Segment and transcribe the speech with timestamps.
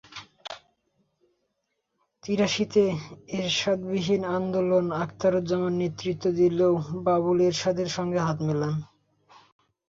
[2.23, 2.83] তিরাশিতে
[3.37, 6.73] এরশাদবিরোধী আন্দোলনে আখতারুজ্জামান নেতৃত্ব দিলেও
[7.05, 8.73] বাবলু এরশাদের সঙ্গে হাত মেলান।